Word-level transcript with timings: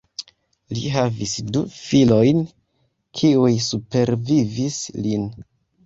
Li 0.77 0.87
havis 0.93 1.33
du 1.57 1.61
filojn 1.75 2.43
kiuj 3.23 3.55
supervivis 3.71 4.85
lin. 5.09 5.33